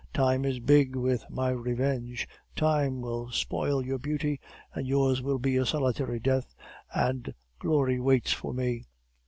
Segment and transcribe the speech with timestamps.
[0.15, 4.39] Time is big with my revenge; time will spoil your beauty,
[4.73, 6.55] and yours will be a solitary death;
[6.91, 8.83] and glory waits for me!